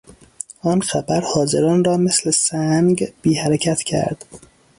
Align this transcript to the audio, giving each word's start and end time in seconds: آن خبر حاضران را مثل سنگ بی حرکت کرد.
آن 0.61 0.81
خبر 0.81 1.21
حاضران 1.35 1.83
را 1.83 1.97
مثل 1.97 2.31
سنگ 2.31 3.13
بی 3.21 3.33
حرکت 3.33 3.83
کرد. 3.83 4.25